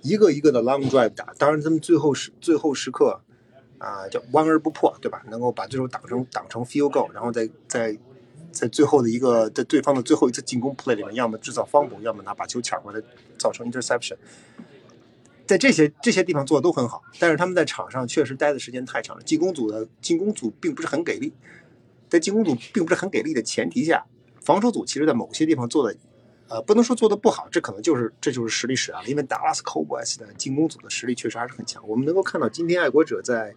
[0.02, 3.20] 一个一个的 long drive 打，当然他们最后时最后时刻
[3.78, 5.22] 啊、叫弯而不破，对吧？
[5.30, 7.96] 能够把对手挡成挡成 field goal，然后在在
[8.52, 13.00] 在最后的一个在对方的最后一次进攻 play 里面，要么制造防守要么拿把球抢回来
[13.38, 14.16] 造成 interception。
[15.50, 19.22] 在这些这些地方做的都很好，但是他们在场上确实待的时间太长了。
[19.24, 21.32] 进攻组的进攻组并不是很给力，
[22.08, 24.06] 在进攻组并不是很给力的前提下，
[24.40, 25.98] 防守组其实在某些地方做的，
[26.46, 29.08] 呃，不能说做的不好，这可能就是这就是实力使然了。
[29.08, 31.82] 因为 Dallas Cowboys 的进攻组的实力确实还是很强。
[31.88, 33.52] 我们能够看到今天爱国者在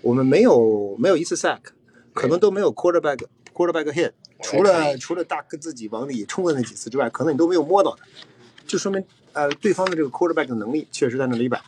[0.00, 1.60] 我们没有没有一次 sack，
[2.12, 4.10] 可能都没有 quarterback quarterback hit，
[4.42, 8.04] 除了除了大哥自己往里冲的那几次之外，可能你都没有摸到他，
[8.66, 11.62] 就说明呃对方的这个 quarterback 的能力确实在那里摆。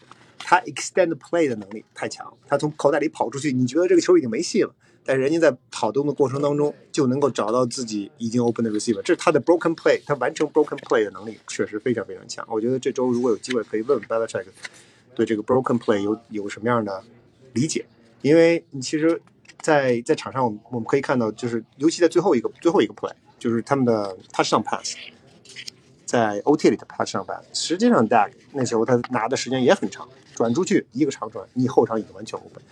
[0.46, 4.70] 他 extend play 的能力太强，他从口袋里跑出去，你觉得这个球已经没戏了，
[5.02, 12.46] 但人家在跑动的过程当中就能够找到自己已经 open 的 receiver，这是他的 broken play，他完成 broken play 的能力确实非常非常强。
[12.50, 14.44] 我觉得这周如果有机会可以问问 Belichick
[15.14, 17.02] 对这个 broken play 有有什么样的
[17.54, 17.86] 理解，
[18.20, 19.18] 因为你其实
[19.62, 24.94] 在，在场上我们我们可以看到，就是尤其在最后一个最后一个 play，就是他们的他上 pass，
[26.14, 32.62] 在 OT 里的 touchdown pass，实际上 Dak 那时候他拿的时间也很长，转出去一个长传，你后场已经完全 ok。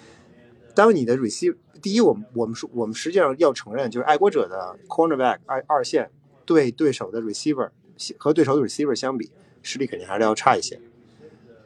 [0.77, 6.09] 当你的 receive 第一，我们我们说我们实际上要承认，就是爱国者的 cornerback 二二线
[6.47, 7.71] 对对手的 receiver
[8.17, 9.29] 和对手的 receiver 相比，
[9.61, 10.81] 实力肯定还是要差一些。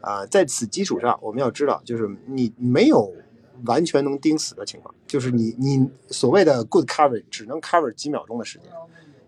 [0.01, 3.13] 啊，在此基础上，我们要知道，就是你没有
[3.67, 8.71] 完全能盯死的情况，就是你你所谓的 good cover 只能 cover 几秒钟的时间。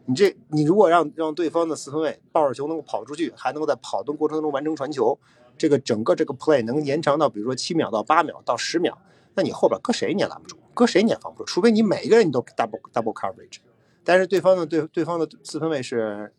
[0.09, 5.19] 你这你如果让让对方的四分卫抱着球能够跑出去，还能够在跑动过程中完成传球，
[5.59, 8.97] 这个整个这个 play 能延长到比如说七秒到八秒到十秒。
[9.35, 13.59] 那你后边搁谁你也拦不住，搁谁你也防不住，除非你每一个人你都 double double coverage。
[14.03, 16.33] 但是对方的对对方的四分卫是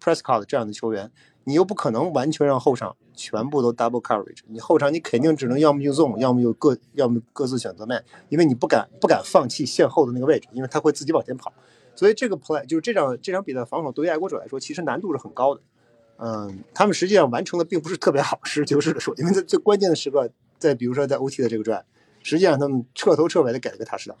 [0.00, 1.10] Prescott 这样的球员，
[1.42, 4.42] 你又不可能完全让后场全部都 double coverage。
[4.46, 11.52] 你后场你肯定只能要么就 zone，要么就各要么各自选择 man，因为你不敢不敢放弃线后的那个位置，因为他会自己往前跑。
[11.96, 15.60] 所以这个 play 就是这场这场比赛防守对于爱国者来说其实难度是很高的。
[16.18, 21.82] 嗯，他们实际上完成的并不是特别好，实事求是的说，因为在最关键的时刻，在比如说在 OT 的这个 drive。
[22.22, 24.18] 实际上，他们彻头彻尾的给了个塔什档，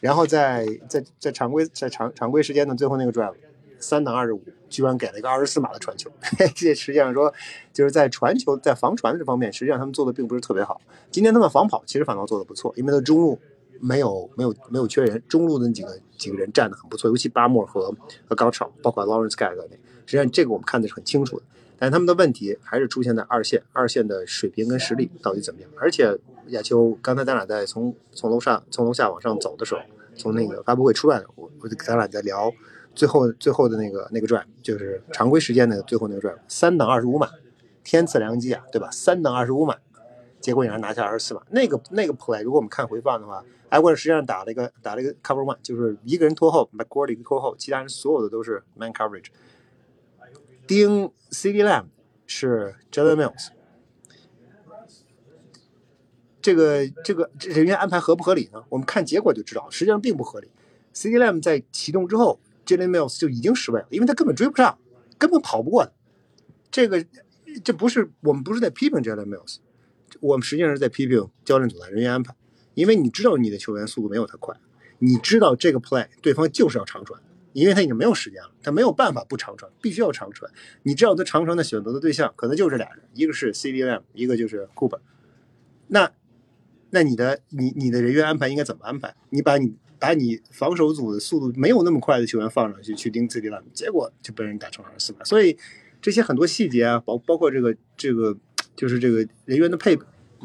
[0.00, 3.34] 然后在在在常规在常常规时间的最后那个 drive，
[3.78, 6.10] 三档二十五，居然给了一个二十四码的传球。
[6.56, 7.32] 这实际上说，
[7.72, 10.80] 就是在传球在防传这方面，实际上他们做的并不是特别好。
[11.12, 13.38] 今天他们防跑其实反倒做的不错，因为他中路
[13.80, 17.94] 没有没有没有缺人，中路的那几个几个人站的很不错，尤其巴莫和
[18.28, 19.54] 和高超，包括 Lawrence Gage，
[20.06, 21.44] 实际上这个我们看的是很清楚的。
[21.78, 25.70] 但他们的问题还是出现在二线，二线的水平跟实力到底怎么样？
[25.78, 29.80] 而且亚秋，刚才咱俩在从从楼上从楼下往上走的时候，
[30.16, 32.50] 从那个发布会出来的，我我咱俩在聊
[32.94, 37.28] 最后最后的那个那个 drive，就是常规时间的最后那个 drive，三档二十五码，
[37.84, 38.90] 天赐良机啊，对吧？
[38.90, 39.76] 三档二十五码，
[40.46, 41.42] 结果也是拿下二十四码。
[41.50, 49.24] 那个那个 play，如果我们看回放的话，埃国实际上打了一个打了一个 cover one，就是一个人拖后 m c q u a r 一个拖后，其他人所有的都是 man coverage。
[50.68, 51.86] 盯 CD Lamb
[52.28, 53.48] 是 Jalen Mills，
[56.40, 58.62] 这个这个人员安排合不合理呢？
[58.68, 60.48] 我们看结果就知道，实际上并不合理。
[60.92, 64.78] CD Lamb 在启动之后，Jalen Mills 就已经失位了，因为他根本追不上，
[65.18, 65.90] 根本跑不过。
[66.70, 67.04] 这个
[67.64, 69.56] 这不是我们不是在批评 Jalen Mills，
[70.20, 72.34] 我们实际上是在批评教练组的人员安排，
[72.74, 74.56] 因为你知道你的球员速度没有他快，
[74.98, 77.20] 你知道这个 play 对方就是要长传。
[77.52, 80.52] 因为他已经没有时间了，他没有办法不长传，必须要长传。
[80.82, 84.98] 你知道他长传的选择的对象可能就这俩人，一个是 CDM，一个就是 Cooper。
[85.86, 86.12] 那，
[86.90, 89.16] 那你的你你的人员安排应该怎么安排？
[89.30, 95.24] 你把你把你防守组的速度没有那么快的球员放上去去盯 CDM，结果就被人打成二十四码。
[95.24, 95.56] 所以
[96.02, 98.36] 这些很多细节啊，包包括这个这个
[98.76, 99.98] 就是这个人员的配。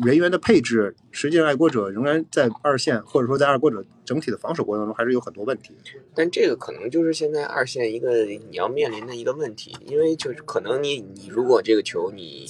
[0.06, 5.76] 人员的配置，实际上爱国者仍然在二线，或者说在爱国者整体的防守过程中还是有很多问题。
[6.16, 12.50] 但这个可能就是现在二线一个你要面临的一个问题，因为就是可能你你如果这个球你。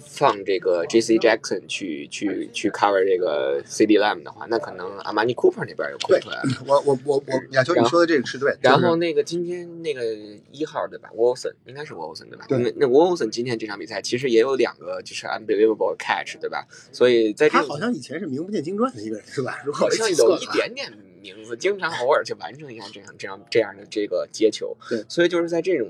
[0.00, 1.18] 放这个 J.C.
[1.18, 3.98] Jackson 去去去 cover 这个 C.D.
[3.98, 6.42] Lamb 的话，那可能阿玛尼 Cooper 那边又空出来了。
[6.66, 8.56] 我我我我，亚秋你说的这个是对。
[8.60, 10.02] 然后那个今天那个
[10.52, 12.44] 一号对吧？Wilson 应该是 Wilson 对吧？
[12.48, 12.74] 对。
[12.76, 16.66] 那 Wilson 今天这场比赛其实也有两个就是 unbelievable catch 对吧？
[16.92, 19.62] 所以在他好像以前是名不见经传的一个人是吧？
[19.72, 24.76] 好像有一点点名字，经常偶尔去完成一下这样这样这样的这个接球。
[24.88, 25.04] 对。
[25.08, 25.88] 所以就是在这种。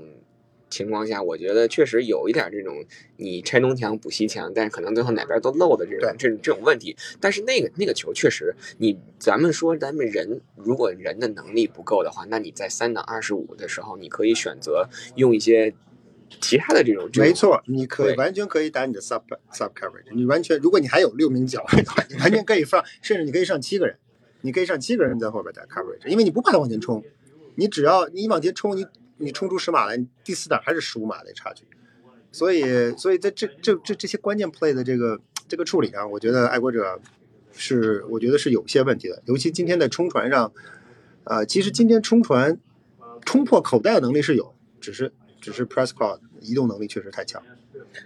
[0.69, 2.85] 情况下，我觉得确实有一点这种
[3.17, 6.95] 你拆东墙补西墙，但是可能最后哪边都漏的这种这这种问题。
[7.19, 15.73] 但是那个那个球确实，你咱们说咱们人如果人的能力不够的话，那你在三档二十五的时候，你可以选择用一些
[16.39, 17.09] 其他的这种。
[17.15, 23.97] 没错，你可以完全可以打你的 sub sub coverage，你完全如果你还有六名脚的话，你完全可以放，甚至你可以上七个人，
[24.41, 27.03] 你可以上七个人在后边打 coverage，因为你不怕他往前冲，
[27.55, 28.85] 你只要你往前冲，你。
[29.19, 31.63] 你冲出十码来，第四档还是十五码的差距，
[32.31, 36.99] 所以，所以在这这这这些关键 play 的这个这个处理上，我觉得爱国者
[37.51, 40.51] 是我觉得是有些问题的，尤其今天在冲传上，
[41.25, 42.57] 呃，其实今天冲传
[43.25, 47.43] 冲破口袋的能力是有，只是只是 press cloud 移动能力确实太强，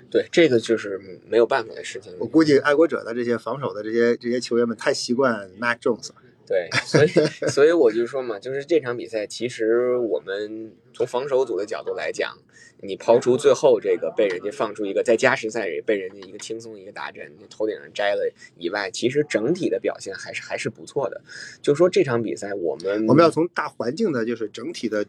[0.09, 0.99] 对，这个就是
[1.29, 2.11] 没有办法的事情。
[2.19, 6.15] 我估计爱国者的这些防守的这些这些球员们太习惯 Mac Jones 了。
[6.45, 7.07] 对，所以
[7.49, 12.37] 所以我就说嘛，就是这场比赛，其实我们从防守组的角度来讲，
[12.81, 21.21] 你抛出最后这个被人家放出一个在加时赛里被人家一个轻松一个打针，头顶上摘了以外，其实整体的表现还是还是不错的。
[21.61, 25.05] 就说这场比赛，我们我们要从大环境的，就是整体的，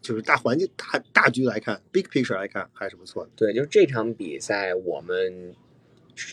[0.00, 3.30] 就是大环境大大局来看，big picture 来看，还是不错的。
[3.36, 5.54] 对，就是这场比赛我们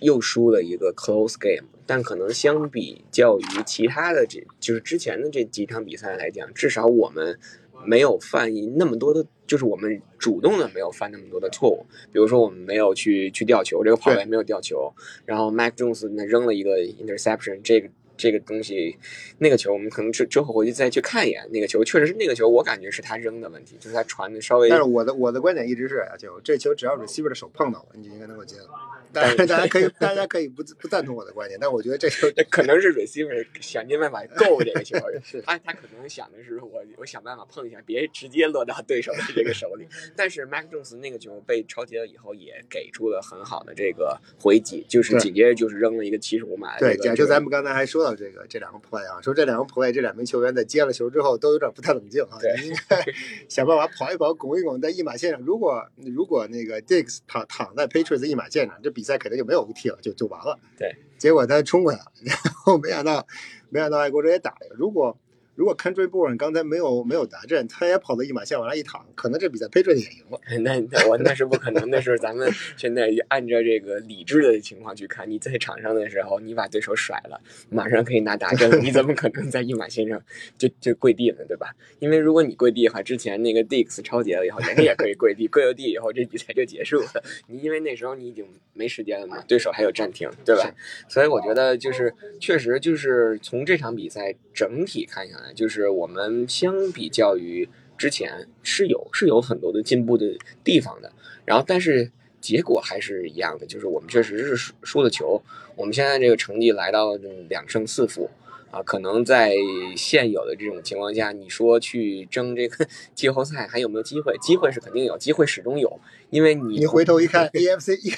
[0.01, 7.39] 又输了一个 close game，但可能相比较于其他的这就是之前的这几场比赛来讲，至少我们
[7.85, 11.85] 没有犯那么多的，就是我们主动的没有犯那么多的错误。
[12.11, 14.93] 比如说我们没有去去吊球，这个跑位没有吊球，
[15.25, 17.89] 然后 Mac Jones 那扔了一个 interception，这个。
[18.17, 18.95] 这个东西，
[19.39, 21.41] 那个球我们可能之之后回去再去看一眼。
[21.49, 24.69] 那个球确实是那个球，我感觉是他扔的问题，就是他传的稍微。
[24.69, 28.69] 但是我的我的观点一直是，就这球只要 receiver 的手碰到了，你就应该能够接了。
[29.13, 34.97] 但是大家可以大家可以不不赞同我的观点，但我觉得这这可能是 receiver 想尽办法 够这个球，
[35.45, 39.88] 他他可能想的是我我想办法碰一下，别直接落到对手的这个手里。
[40.15, 46.78] 但是 Mac Jones 那个球被抄截了以后，也给出了很好的这个回击，就是紧接着就是扔了一个七十五码。
[46.80, 48.15] 对，就咱们刚才还说到。
[48.21, 53.04] 这个这两个 play 啊，说这两个 play，这两名球员在接了球之后都有点不太冷静啊，应该
[53.50, 55.41] 想办法跑一跑，拱一拱，在一码线上。
[55.41, 60.59] 如果如果那个 Dix 躺躺在 Patriots 一码线上，这比赛肯定就没有 OT 了，就就完了。
[60.77, 63.25] 对，结果他冲过来了，然后没想到
[63.69, 64.75] 没想到爱国者也打了。
[64.75, 65.17] 如果
[65.55, 70.39] 如果 Country Born 刚才没有没有达阵，他也跑到一马线往那一躺，可能这比赛 Patriots 也赢了。
[70.89, 80.21] 那我那是不可能的是，咱们 现在按照这个理智的情况去看，你在场上的时候，你把对手甩了，马上可以拿达阵， 你怎么可能在一马线上
[80.57, 81.37] 就就跪地呢？
[81.47, 81.75] 对吧？
[81.99, 87.23] 因为如果你跪地的话，之前那个 Dix 超节了以后，人家也可以跪地，跪了地以后，这比赛就结束了。
[87.47, 90.73] 你因为那时候你已经没时间了嘛，对手还有暂停，对吧？
[91.09, 96.45] 所以我觉得就是确实就是从这场比赛整体看下就是我们。
[96.47, 101.12] 相比较于之前是有是有很多的进步的地方的，
[101.45, 105.41] 然后但是结果还是一样的，就是我们确实是输输了球。
[105.75, 107.15] 我们现在这个成绩来到
[107.49, 108.30] 两胜四负
[108.69, 109.54] 啊，可能在
[109.95, 114.36] 现有的这种情况下，你说去争这个 季后赛还有没有机会？
[114.41, 115.99] 机会是肯定有，机会始终有。
[116.31, 118.11] 因为你你回头一看， AFC E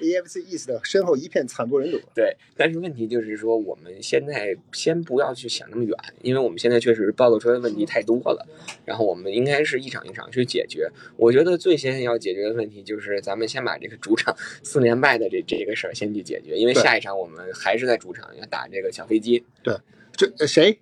[0.18, 2.00] AFC East 的身后一片惨不忍睹。
[2.12, 8.44] 对，但是问题就是说，我们现在先不要去想那么远，因为我们现在确实暴露出来的问题太多了。
[8.84, 10.90] 然后我们应该是一场一场去解决。
[11.16, 14.34] 我觉得最先要解决的问题就是，咱们先把这个主场
[14.64, 16.56] 四连败的这这个事儿先去解决。
[16.56, 19.44] 因为下一场我们还是在主场要打这个小飞机。
[19.62, 19.76] 对，
[20.16, 20.80] 这谁？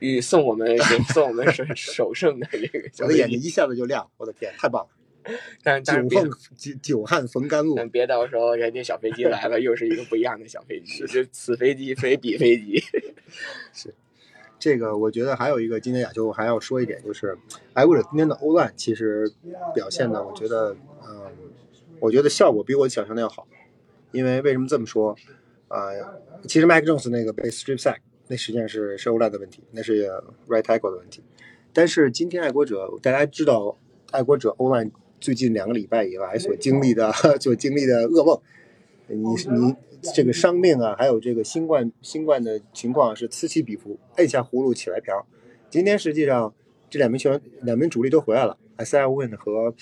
[0.00, 0.78] 与送我们
[1.12, 4.88] 送我们首首胜的这个，我的眼睛一下子就亮，我的天，太棒了！
[5.62, 12.82] 但是，但是久久久旱逢甘露，别到时候人家小飞机来了，又是一个不一样的小飞机，就此飞机非彼飞机。
[13.72, 13.94] 是
[14.58, 17.36] 这个，我觉得还有一个今天亚秋还要说一点，就是
[17.72, 19.32] 爱国者今天的欧烂其实
[19.74, 20.76] 表现的，我觉得，
[21.08, 21.32] 嗯，
[21.98, 23.46] 我觉得效果比我想象的要好。
[24.12, 25.16] 因为为什么这么说？
[25.68, 27.96] 呃，其实 Mac Jones 那个被 strip sack，
[28.28, 30.06] 那实际上是是欧烂的问题，那是
[30.46, 31.22] right tackle 的问题。
[31.72, 33.78] 但是今天爱国者，大家知道，
[34.10, 34.90] 爱国者欧烂。
[35.22, 38.40] 最近两个礼拜以来所经历的 所经历的噩梦，
[39.06, 39.16] 你
[39.56, 39.76] 你
[40.12, 45.24] 这个伤病啊，还有这个新冠新冠的情况是此起彼伏，摁下葫芦起来瓢。
[45.70, 46.52] 今天实际上
[46.90, 49.72] 这两名球员两名主力都回来了，塞尔温和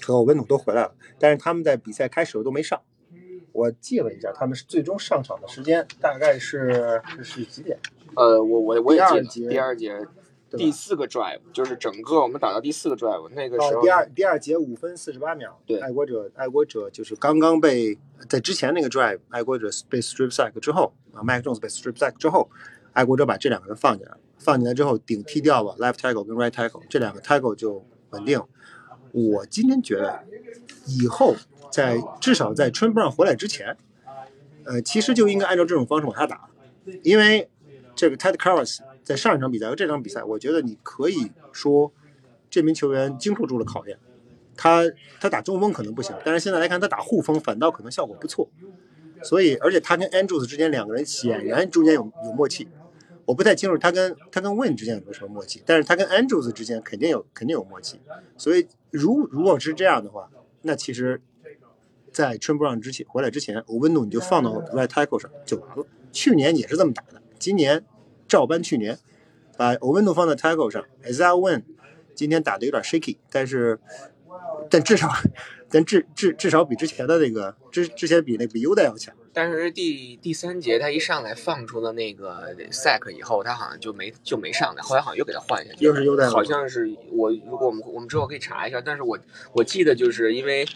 [0.00, 2.80] 和温努都回来了，但是他们在比赛开始都没上。
[3.50, 7.76] 我记了一下，他们是最终上场的时间大概是是几点？
[8.14, 9.98] 呃，我我我也记得第二节。
[10.56, 22.48] 第四个 drive 就是整个我们打到第四个 drive 那个时候，第二第二节五分四十八秒，对，爱国者爱国者就是刚刚被在之前那个 drive 爱国者被 strip sack 之后啊，Mac Jones 被 strip sack 之后，
[22.92, 28.40] 爱国者把这两个人放进来，放进来之后顶替掉了 left tackle 跟 right tackle 这两个 tackle 就稳定。
[29.12, 30.24] 我今天觉得
[30.86, 31.34] 以后
[31.70, 33.76] 在至少在 t r e Brown 回来之前，
[34.64, 36.48] 呃，其实就应该按照这种方式往下打，
[37.02, 37.48] 因为
[37.94, 38.80] 这个 Ted Carras。
[39.04, 41.92] 在上一场比赛和这场比赛，我觉得你可以说
[42.48, 43.98] 这名球员经受住了考验。
[44.56, 44.84] 他
[45.20, 48.48] 他打中锋可能不行，但是现在来看他打护锋反倒可能效果不错。
[49.22, 52.68] 所以，而且他跟 Andrews 之间两个人显然中间有有默契。
[53.24, 58.00] 我不太清楚他跟他跟 Win 之间有没有什么默契，但是他跟 Andrews 之间肯定有肯定有默契。
[58.36, 60.30] 所以，如如果是这样的话，
[60.62, 61.20] 那其实，
[62.12, 65.84] 在 t r e Brown 之前回来之前，欧文努你就放到 Right Tackle 上就完了。
[66.12, 67.84] 去年也是这么打的，今年。
[68.34, 68.98] 照搬去年，
[69.56, 71.62] 把欧文 o 放在 tackle 上，Azar Win
[72.16, 73.78] 今天打的有点 shaky，但是，
[74.68, 75.08] 但至少，
[75.70, 89.16] 但至至至少比之前的那个之之前比那比 Uda 要强，但是第第三节他一上来放出了那个 sack 以后，他好像就没就没上来，后来好像又给他换下去，又是优待，好像是我如果我们我们之后可以查一下，但是我
[89.52, 90.66] 我记得就是因为。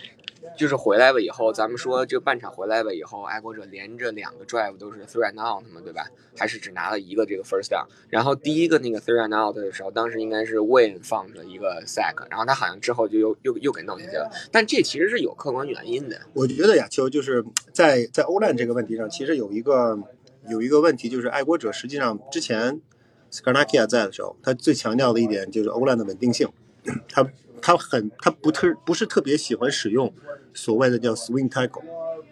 [0.59, 6.05] 就是回来了以后，咱们说这半场回来了以后，爱国者连着两个 drive 都是 three and out 嘛，对吧？
[6.37, 7.87] 还是只拿了一个这个 first down。
[8.09, 14.29] 然后第一个那个 three and out 的时候，当时应该是 Win 放着一个 sack，然后他好像之后就又又又给弄下去了。
[14.51, 16.21] 但这其实是有客观原因的。
[16.33, 19.97] 我觉得亚秋就是在在欧战这个问题上，其实有一个
[20.49, 22.81] 有一个问题，就是爱国者实际上之前
[23.31, 26.49] Skarnakia 在的时候，他最强调的一点就是欧战的稳定性，
[27.09, 27.25] 他。
[27.69, 30.11] 他很，他不特不是特别喜欢使用
[30.55, 31.85] 所谓的叫 swing tackle，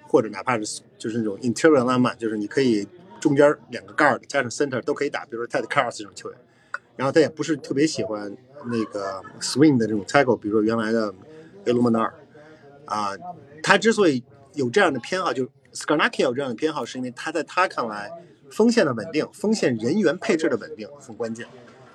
[0.09, 2.89] 或者哪怕是就是那种 interior 阿曼就是你可以
[3.21, 6.39] 中间两个 guard 加上 center 都可以打，比如说 Ted Carls 这种球员。
[6.97, 8.35] 然后他也不是特别喜欢
[8.71, 11.13] 那个 swing 的这种 tackle，比如说原来的
[11.67, 12.13] Eluminar
[12.87, 13.11] 啊，
[13.63, 14.25] 他之所以
[14.55, 18.11] 有这样的偏好，就 Skarnakia 有这样的偏好，是因为他在他看来，
[18.51, 21.47] 锋线的稳定，锋线人员配置的稳定很关键。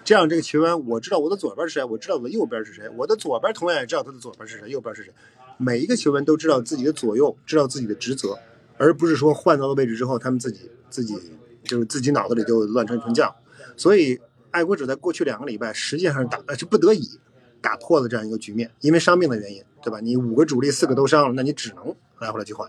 [0.03, 5.13] 这样，这个球员我知道我的左边是谁，我知道我的右边是谁，我的左边同样也知道他的左边是谁，右边是谁。
[5.57, 8.39] 每一个球员都知道自己的左右，知道自己的职责，
[8.77, 11.15] 而不是说换到了位置之后，他们自己自己
[11.63, 13.33] 就是自己脑子里就乱成成将。
[13.77, 17.19] 所以，爱国者在过去两个礼拜实际上是打是不得已
[17.61, 19.99] 打破了这样一个局面，因为伤病的原因，对吧？
[19.99, 22.67] 你五个主力四个都伤了，那你只能来回来去换。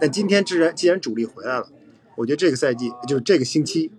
[0.00, 1.68] 但今天既然既然主力回来了，
[2.16, 3.92] 我觉得这个赛季就是这个星期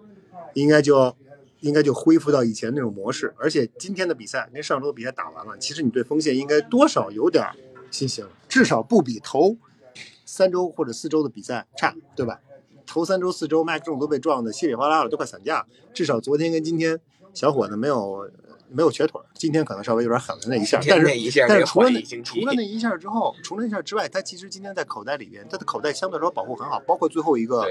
[0.54, 1.16] 应该就。
[1.62, 7.44] 应该就恢复到以前那种模式，而且今天的比赛跟上周的比赛打完了，其实你对锋线应该多少有点
[7.90, 9.58] 信心了，至少不比头
[10.26, 12.40] 三周或者四周的比赛差，对吧？
[12.86, 15.66] 头三周四周麦克这种都被撞的稀里哗啦了，都快散架。
[15.94, 17.00] 至少昨天跟今天，
[17.34, 18.30] 小伙子没有
[18.70, 21.06] 没有瘸腿，今天可能稍微有点狠了那一下，但是
[21.48, 27.66] 但是除了那除了那一下之后，除了那一下之外，他其实今天在口袋里边，他的口袋相对来说保护很好，包括最后一个，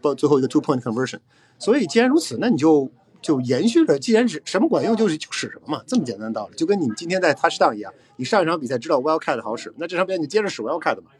[0.00, 1.20] 包最后一个 two point conversion。
[1.58, 2.90] 所以既然如此，那你就。
[3.26, 11.10] 就延续着，既然是什么管用，就是就使什么嘛，这么简单的道理，就跟你今天在 touchdown 一样，你上一场比赛知道 wildcat 好使，那这场比赛你接着使 wildcat 嘛。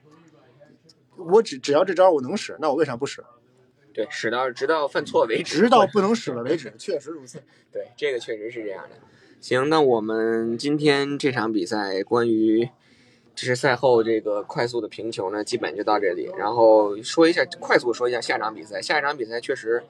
[1.17, 3.25] 我只只要这招我能使，那我为啥不使？
[3.93, 7.43] 对，使到直到犯错为止，直到 不能使了为止，确实如此。
[7.73, 8.91] 对，这个确实是这样的。
[9.41, 12.69] 行，那我们今天这场比赛关于
[13.35, 16.31] 就是赛后这个快速的评球呢，基本就到这里。
[16.39, 18.81] 然后说一下，快速说一下下场比赛。
[18.81, 19.83] 下一场比赛确实。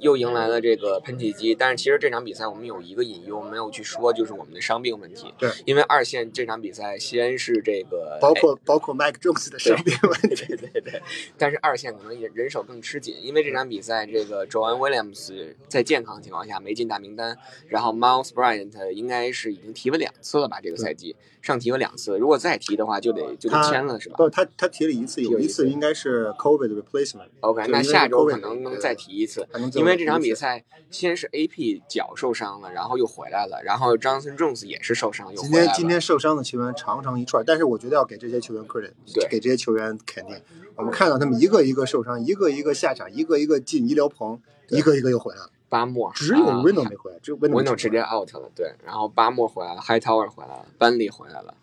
[0.00, 5.32] 又迎来了这个喷气机，但是其实这场比赛我们有一个隐忧没有去说，就是我们的伤病问题。
[5.38, 11.02] 对，因为二线这场比赛先是这个，包括包括 Mike Jones 的伤病问题，对 对对。
[11.36, 17.36] 但是二线可能也人手更吃紧，因为这场比赛这个 Joan Williams 在健康情况下没进大名单，
[17.68, 20.60] 然后 Miles Bryant 应该是已经提了两次了吧？
[20.62, 24.16] 这个赛季上提了两次，如果再提的话就得就得签了是吧？
[24.16, 27.28] 不，他他提了一次，有一次应该是 COVID replacement。
[27.40, 30.00] OK，那下周可能能再提一次，因为。
[30.00, 38.92] 这场比赛先是 AP 脚受伤了，然后又回来了，然后 Johnson Jones 也是受伤又回来了今天今天受伤的球员长长一串，但是我觉得要给这些球员 credit，
[39.28, 40.40] 给这些球员肯定。
[40.76, 45.50] 我们看到他们一个一个受伤，一个一个下场，一个一个进医疗棚，一个一个又回来了。
[45.70, 48.50] 巴莫只有 Wino 没回来，只有 Wino 直接 out 了。
[48.54, 51.54] 对，然后巴莫回来了，Hightower 回来了，班里回来了，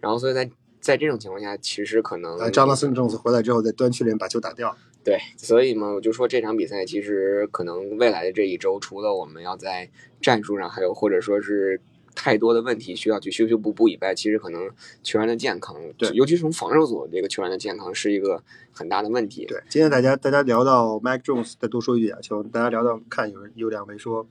[0.00, 0.48] 然后所以在
[0.80, 4.74] 在这种情况下，其实可能 Johnson Jones 回来之后在端区里把球打掉。
[5.04, 9.88] 对，所以嘛，我就说这场比赛其实可能未来的这一周，除了我们要在
[10.20, 11.80] 战术上，还有或者说是
[12.16, 14.68] 太多的问题需要去修修补补以外，其实可能
[15.04, 18.42] 球员的健康，对，尤其是从防守组这个球员的健康是一个
[18.72, 19.44] 很大的问题。
[19.44, 24.26] 对，今天大家大家聊到 Mike Jones，再多说一句啊，就大家聊到看有人有两位说，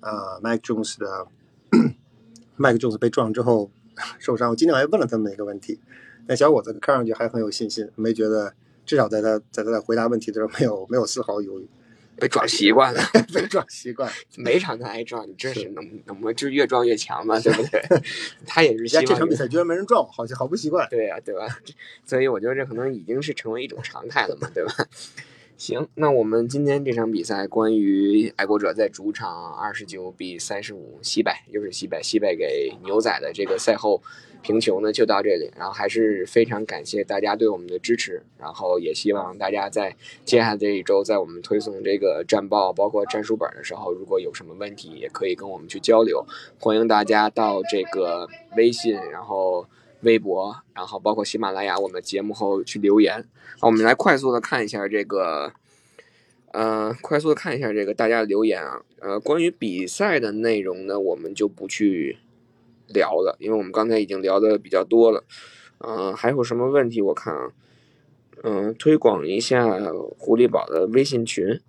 [0.00, 1.28] 呃，Mike Jones 的
[2.58, 3.70] Mike Jones 被撞之后
[4.18, 5.78] 受伤，我今天还问了他们一个问题，
[6.26, 8.54] 那小伙子看上去还很有信心，没觉得。
[8.88, 11.68] 至少在他在他在回答问题的时候，没有没有丝毫犹豫。
[12.20, 13.02] 被撞习惯了，
[13.32, 17.38] 被撞习惯， 每场都挨撞，你这是能能不能就越撞越强嘛？
[17.40, 17.82] 对不对？
[18.46, 20.88] 他也是希望这场比赛居然没人撞，好像好不习惯。
[20.90, 21.46] 对呀，对吧？
[22.04, 24.72] 所以我觉得这可能已经是成为一种常态了嘛，对吧？
[25.58, 34.00] 行，那我们今天这场比赛，关于爱国者在主场二十九比三十五惜败，又是惜败，惜败给牛仔的这个赛后。
[34.40, 46.24] 评球呢就到这里，然后还是非常感谢大家对我们的支持，然后也希望大家在接下来这一周，在我们推送这个战报包括战术本的时候，如果有什么问题，也可以跟我们去交流。
[46.60, 49.66] 欢迎大家到这个微信，然后
[50.00, 53.24] 微博，然后包括喜马拉雅，我们节目后去留言。
[53.58, 55.52] 好，我们来快速的看一下这个，
[56.52, 62.18] 呃，快速的看一下这个大家的留言啊，呃，关于比赛的内容呢，我们就不去。
[62.90, 65.22] 聊了，因为我们刚才已经聊的比较多了，
[65.80, 67.02] 嗯，还有什么问题？
[67.02, 67.52] 我看啊，
[68.42, 69.78] 嗯，推广一下
[70.16, 71.60] 狐狸宝的微信群。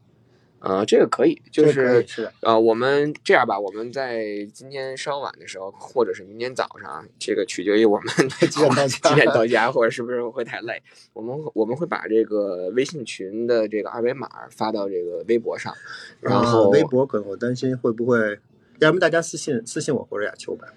[0.60, 2.05] 啊，这个可以，就是
[2.41, 10.82] 呃，我们这样吧，我们在今天稍晚的时候，或者是明天早上，这个取决于我们几点到几点到家，或者是不是会太累。
[11.14, 15.74] 我们我们会把这个微信群的这个二维码发到这个微博上，
[16.20, 18.39] 然后微博可能我担心会不会，
[18.80, 20.68] 要不大家私信私信我或者雅秋吧，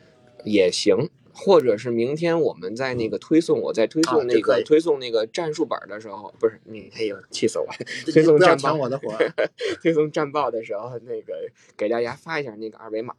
[0.45, 1.11] 也行。
[1.33, 7.73] 或者是明天我们在那个推送，我在推送那个推送那个战术本的时候，不是你，哎呦，气死我了！
[8.13, 9.13] 推送战报我的活，
[9.83, 11.35] 推送战报的时候，那个
[11.77, 13.15] 给大家发一下那个二维码，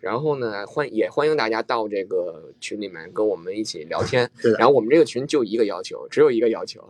[0.00, 4.30] 然后呢，欢也欢迎大家到这个群里面跟我们一起聊天。
[4.58, 6.82] 然后我们这个群就一个要求，只有一个要求，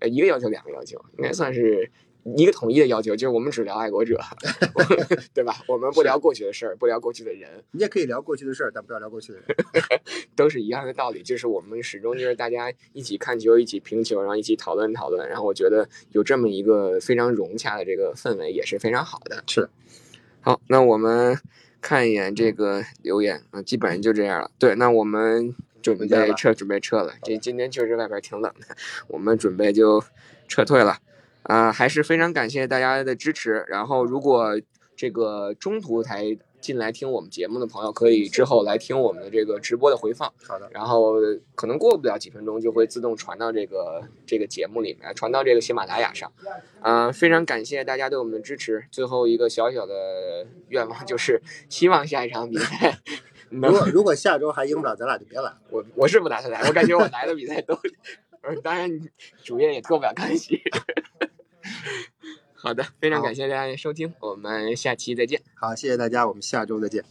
[0.00, 1.90] 呃，一个要求，两个要求，应该算是。
[2.34, 4.18] 一个统一的要求就是我们只聊爱国者，
[5.32, 5.54] 对吧？
[5.68, 7.48] 我们不聊过去的事儿，不聊过去的人。
[7.70, 9.56] 你也可以聊过去的事儿，但不要聊过去的人，
[10.34, 11.22] 都是一样的道理。
[11.22, 15.28] 就是我们始终就是大家一起看球，一起评球，然后一起讨论讨论。
[15.28, 19.44] 然后我觉得有这么一个非常融洽的这个氛围也是非常好的。
[19.46, 19.68] 是。
[20.40, 21.38] 好，那我们
[21.80, 24.50] 看一眼这个留言啊，基本上就这样了。
[24.58, 27.14] 对，那我们准备撤，准备撤了。
[27.22, 30.02] 这今天确实外边挺冷的，我们准备就
[30.48, 30.98] 撤退了。
[31.46, 33.64] 啊，还是非常感谢大家的支持。
[33.68, 34.60] 然后，如果
[34.96, 40.32] 这个中途才进来听我们节目的朋友，可以之后来听我们的这个直播的回放。
[40.44, 40.68] 好的。
[40.72, 41.14] 然后
[41.54, 46.32] 可能过不了几分钟，就会自动传到这个这个节目里面，传到这个喜马拉雅上。
[46.80, 48.84] 啊，非常感谢大家对我们的支持。
[48.90, 52.98] 最后一个小小的愿望就是，希望下一场比赛，
[53.50, 55.52] 如果如果下周还赢不了，咱俩就别来。
[55.70, 57.78] 我我是不打算来，我感觉我来的比赛都，
[58.64, 58.90] 当然
[59.44, 60.60] 主页也脱不了干系。
[62.54, 65.40] 好的，非常感谢大家的收听，我们下期再见。
[65.54, 67.04] 好，谢谢大家，我们下周再见。